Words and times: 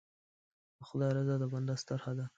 د 0.77 0.79
خدای 0.89 1.11
رضا 1.17 1.35
د 1.39 1.43
بنده 1.53 1.75
ستر 1.81 1.99
هدف 2.05 2.17
دی. 2.27 2.27